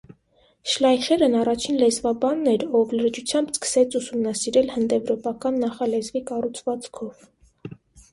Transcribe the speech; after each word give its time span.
Շլայխերն 0.69 1.35
առաջին 1.41 1.75
լեզվաբանն 1.81 2.47
էր, 2.51 2.65
ով 2.79 2.95
լրջությամբ 3.01 3.51
սկսեց 3.57 3.97
ուսումնասիրել 3.99 4.71
հնդեվրոպական 4.77 5.61
նախալեզվի 5.65 6.23
կառուցվածքով։ 6.31 7.29